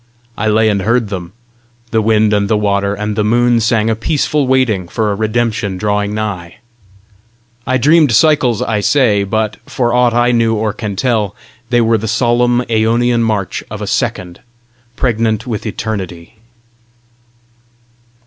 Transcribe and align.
I 0.35 0.47
lay 0.47 0.67
and 0.67 0.81
heard 0.81 1.09
them: 1.09 1.31
the 1.91 2.01
wind 2.01 2.33
and 2.33 2.49
the 2.49 2.57
water 2.57 2.95
and 2.95 3.15
the 3.15 3.23
moon 3.23 3.59
sang 3.59 3.87
a 3.87 3.95
peaceful 3.95 4.47
waiting 4.47 4.87
for 4.87 5.11
a 5.11 5.15
redemption 5.15 5.77
drawing 5.77 6.15
nigh. 6.15 6.55
I 7.67 7.77
dreamed 7.77 8.11
cycles, 8.15 8.63
I 8.63 8.79
say, 8.79 9.23
but, 9.23 9.57
for 9.67 9.93
aught 9.93 10.15
I 10.15 10.31
knew 10.31 10.55
or 10.55 10.73
can 10.73 10.95
tell, 10.95 11.35
they 11.69 11.81
were 11.81 11.99
the 11.99 12.07
solemn, 12.07 12.61
æonian 12.61 13.21
march 13.21 13.63
of 13.69 13.79
a 13.79 13.85
second, 13.85 14.39
pregnant 14.95 15.45
with 15.45 15.67
eternity. 15.67 16.33